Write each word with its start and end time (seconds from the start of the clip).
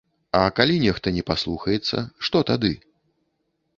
А 0.37 0.39
калі 0.59 0.77
нехта 0.85 1.13
не 1.19 1.23
паслухаецца, 1.29 1.97
што 2.29 2.37
тады? 2.51 2.73